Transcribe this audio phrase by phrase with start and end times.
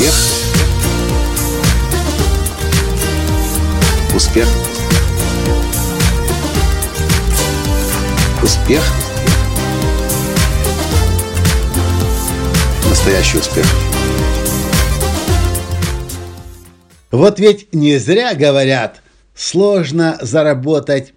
[0.00, 0.14] Успех.
[4.14, 4.48] Успех.
[8.42, 8.82] Успех.
[12.88, 13.66] Настоящий успех.
[17.10, 19.02] Вот ведь не зря говорят,
[19.34, 21.12] сложно заработать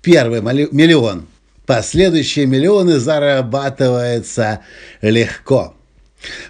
[0.00, 1.26] первый миллион.
[1.66, 4.60] Последующие миллионы зарабатываются
[5.02, 5.74] легко.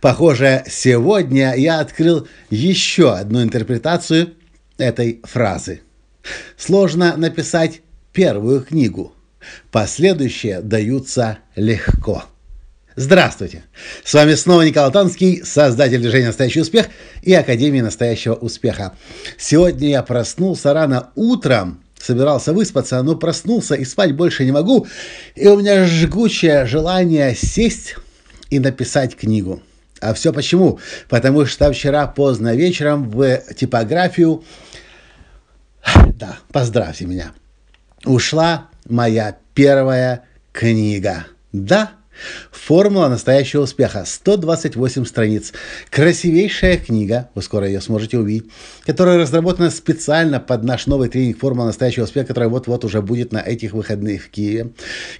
[0.00, 4.34] Похоже, сегодня я открыл еще одну интерпретацию
[4.78, 5.80] этой фразы.
[6.56, 7.80] Сложно написать
[8.12, 9.14] первую книгу.
[9.70, 12.24] Последующие даются легко.
[12.96, 13.64] Здравствуйте!
[14.04, 16.86] С вами снова Николай Танский, создатель движения «Настоящий успех»
[17.22, 18.94] и Академии настоящего успеха.
[19.36, 24.86] Сегодня я проснулся рано утром, собирался выспаться, но проснулся и спать больше не могу,
[25.34, 27.96] и у меня жгучее желание сесть
[28.50, 29.62] и написать книгу.
[30.00, 30.78] А все почему?
[31.08, 34.44] Потому что вчера поздно вечером в типографию,
[36.14, 37.32] да, поздравьте меня,
[38.04, 41.26] ушла моя первая книга.
[41.52, 41.92] Да,
[42.50, 44.04] Формула настоящего успеха.
[44.06, 45.52] 128 страниц.
[45.90, 48.50] Красивейшая книга, вы скоро ее сможете увидеть,
[48.84, 53.38] которая разработана специально под наш новый тренинг «Формула настоящего успеха», который вот-вот уже будет на
[53.38, 54.70] этих выходных в Киеве.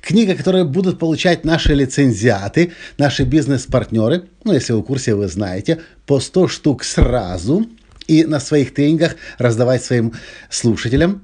[0.00, 5.80] Книга, которую будут получать наши лицензиаты, наши бизнес-партнеры, ну, если вы в курсе, вы знаете,
[6.06, 7.66] по 100 штук сразу
[8.06, 10.12] и на своих тренингах раздавать своим
[10.50, 11.22] слушателям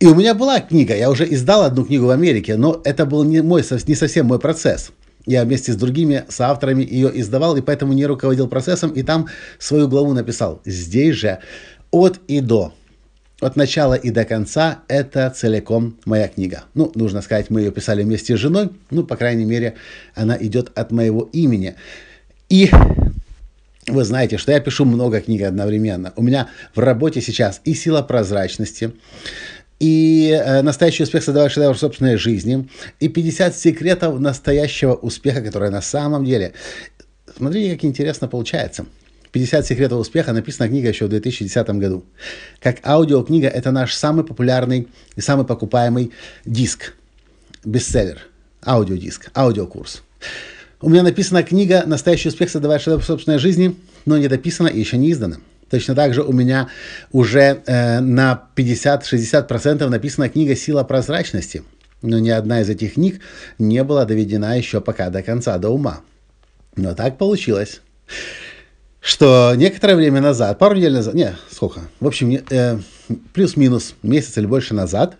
[0.00, 3.22] и у меня была книга, я уже издал одну книгу в Америке, но это был
[3.22, 4.92] не, мой, не совсем мой процесс.
[5.26, 9.28] Я вместе с другими соавторами ее издавал, и поэтому не руководил процессом, и там
[9.58, 10.62] свою главу написал.
[10.64, 11.40] Здесь же
[11.90, 12.72] от и до.
[13.40, 16.64] От начала и до конца это целиком моя книга.
[16.72, 19.74] Ну, нужно сказать, мы ее писали вместе с женой, ну, по крайней мере,
[20.14, 21.74] она идет от моего имени.
[22.48, 22.70] И
[23.86, 26.12] вы знаете, что я пишу много книг одновременно.
[26.16, 28.92] У меня в работе сейчас и сила прозрачности,
[29.80, 32.68] и э, настоящий успех создавать шедевр собственной жизни,
[33.00, 36.52] и 50 секретов настоящего успеха, которые на самом деле...
[37.36, 38.84] Смотрите, как интересно получается.
[39.32, 42.04] 50 секретов успеха написана книга еще в 2010 году.
[42.60, 46.12] Как аудиокнига это наш самый популярный и самый покупаемый
[46.44, 46.94] диск,
[47.64, 48.20] бестселлер,
[48.66, 50.02] аудиодиск, аудиокурс.
[50.82, 54.98] У меня написана книга «Настоящий успех создавать шедевр собственной жизни», но не дописана и еще
[54.98, 55.36] не издана.
[55.70, 56.68] Точно так же у меня
[57.12, 61.62] уже э, на 50-60% написана книга «Сила прозрачности».
[62.02, 63.20] Но ни одна из этих книг
[63.58, 66.00] не была доведена еще пока до конца, до ума.
[66.74, 67.82] Но так получилось,
[69.00, 72.78] что некоторое время назад, пару недель назад, не, сколько, в общем, э,
[73.32, 75.16] плюс-минус месяц или больше назад,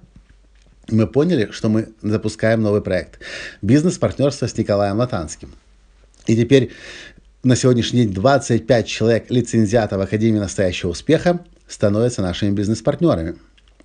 [0.88, 3.20] мы поняли, что мы запускаем новый проект.
[3.62, 5.52] Бизнес-партнерство с Николаем Латанским.
[6.26, 6.72] И теперь
[7.42, 13.36] на сегодняшний день 25 человек лицензиатов Академии настоящего успеха становятся нашими бизнес-партнерами.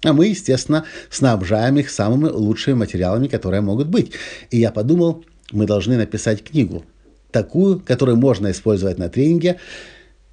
[0.04, 4.12] А мы, естественно, снабжаем их самыми лучшими материалами, которые могут быть.
[4.52, 6.84] И я подумал, мы должны написать книгу,
[7.32, 9.58] такую, которую можно использовать на тренинге,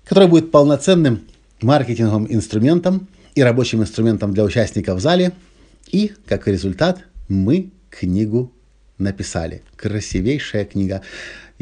[0.04, 1.20] которая будет полноценным
[1.60, 3.06] маркетинговым инструментом
[3.36, 5.32] и рабочим инструментом для участников в зале.
[5.90, 8.52] И, как результат, мы книгу
[8.98, 9.62] написали.
[9.76, 11.02] Красивейшая книга.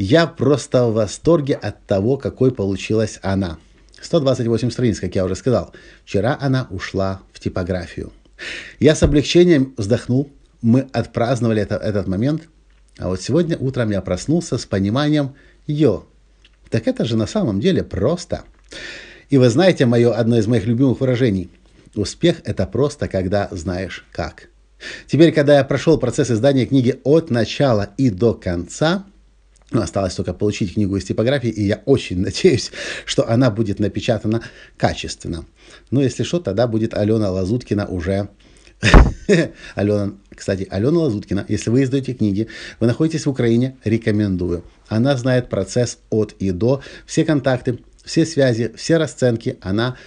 [0.03, 3.59] Я просто в восторге от того, какой получилась она.
[4.01, 5.75] 128 страниц, как я уже сказал.
[6.05, 8.11] Вчера она ушла в типографию.
[8.79, 10.31] Я с облегчением вздохнул.
[10.63, 12.49] Мы отпраздновали это, этот момент.
[12.97, 15.35] А вот сегодня утром я проснулся с пониманием
[15.67, 16.05] «Йо,
[16.71, 18.41] так это же на самом деле просто».
[19.29, 21.51] И вы знаете мое одно из моих любимых выражений.
[21.93, 24.49] Успех– это просто, когда знаешь как.
[25.05, 29.05] Теперь, когда я прошел процесс издания книги от начала и до конца,
[29.79, 32.71] осталось только получить книгу из типографии, и я очень надеюсь,
[33.05, 34.41] что она будет напечатана
[34.77, 35.45] качественно.
[35.91, 38.29] Но если что, тогда будет Алена Лазуткина уже...
[39.75, 42.47] Алена, кстати, Алена Лазуткина, если вы издаете книги,
[42.79, 44.63] вы находитесь в Украине, рекомендую.
[44.87, 49.57] Она знает процесс от и до, все контакты, все связи, все расценки.
[49.61, 49.97] Она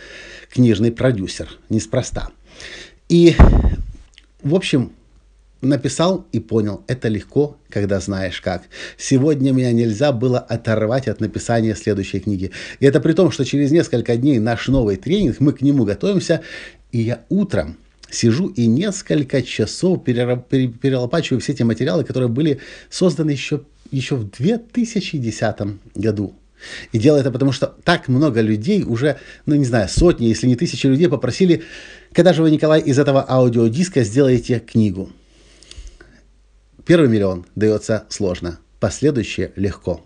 [0.53, 2.31] книжный продюсер, неспроста.
[3.09, 3.37] И,
[4.43, 4.93] в общем,
[5.65, 8.65] Написал и понял, это легко, когда знаешь как.
[8.99, 12.51] Сегодня меня нельзя было оторвать от написания следующей книги.
[12.81, 16.43] И это при том, что через несколько дней наш новый тренинг, мы к нему готовимся,
[16.93, 17.79] и я утром
[18.11, 22.61] сижу и несколько часов перелопачиваю все те материалы, которые были
[22.91, 25.57] созданы еще, еще в 2010
[25.95, 26.35] году.
[26.93, 30.57] И делаю это потому, что так много людей, уже, ну не знаю, сотни, если не
[30.57, 31.63] тысячи людей попросили,
[32.13, 35.11] когда же вы, Николай, из этого аудиодиска сделаете книгу.
[36.85, 40.05] Первый миллион дается сложно, последующие легко.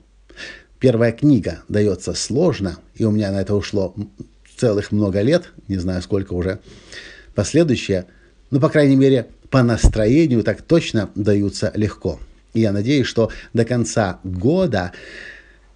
[0.78, 3.96] первая книга дается сложно, и у меня на это ушло
[4.56, 6.60] целых много лет, не знаю сколько уже,
[7.34, 8.06] последующие,
[8.52, 12.20] ну, по крайней мере, по настроению так точно даются легко.
[12.54, 14.92] И я надеюсь, что до конца года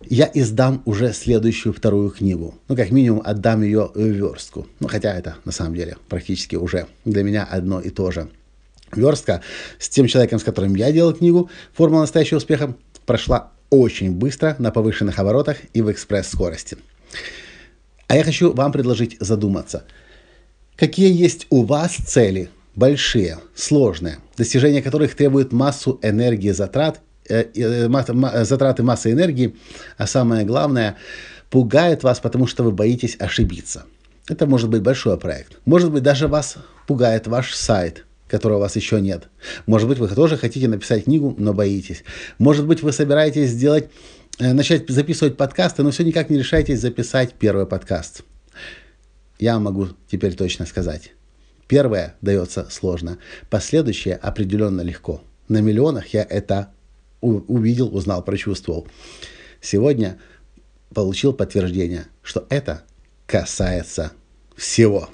[0.09, 2.55] я издам уже следующую вторую книгу.
[2.69, 4.69] Ну, как минимум, отдам ее в верстку.
[4.79, 8.29] Ну, хотя это, на самом деле, практически уже для меня одно и то же.
[8.95, 9.43] Верстка
[9.79, 12.75] с тем человеком, с которым я делал книгу «Формула настоящего успеха»
[13.07, 16.77] прошла очень быстро, на повышенных оборотах и в экспресс-скорости.
[18.07, 19.85] А я хочу вам предложить задуматься.
[20.77, 28.45] Какие есть у вас цели, большие, сложные, достижение которых требует массу энергии затрат Э, э,
[28.45, 29.55] затраты массы энергии,
[29.97, 30.97] а самое главное,
[31.51, 33.85] пугает вас, потому что вы боитесь ошибиться.
[34.29, 35.57] Это может быть большой проект.
[35.65, 36.57] Может быть, даже вас
[36.89, 39.29] пугает ваш сайт, которого у вас еще нет.
[39.67, 42.03] Может быть, вы тоже хотите написать книгу, но боитесь.
[42.39, 43.91] Может быть, вы собираетесь сделать,
[44.39, 48.23] э, начать записывать подкасты, но все никак не решаетесь записать первый подкаст.
[49.39, 51.13] Я могу теперь точно сказать.
[51.69, 53.19] Первое дается сложно,
[53.51, 55.23] последующее определенно легко.
[55.49, 56.73] На миллионах я это
[57.21, 58.89] увидел, узнал, прочувствовал.
[59.61, 60.19] Сегодня
[60.95, 62.83] получил подтверждение, что это
[63.27, 64.13] касается
[64.57, 65.11] всего.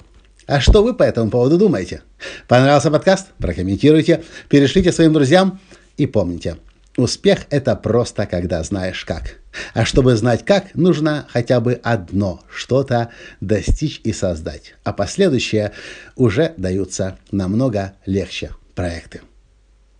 [0.47, 2.01] А что вы по этому поводу думаете?
[2.47, 3.27] Понравился подкаст?
[3.37, 5.59] Прокомментируйте, перешлите своим друзьям
[5.97, 6.57] и помните,
[6.97, 9.39] успех– это просто когда знаешь как.
[9.73, 13.09] А чтобы знать как, нужно хотя бы одно что-то
[13.41, 14.75] достичь и создать.
[14.83, 15.71] А последующие
[16.15, 19.21] уже даются намного легче проекты.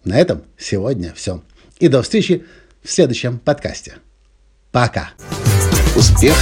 [0.04, 1.44] На этом сегодня все.
[1.80, 2.46] И до встречи
[2.84, 3.96] в следующем подкасте.
[4.72, 5.12] Пока.
[5.96, 6.36] Успех.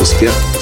[0.00, 0.61] Успех.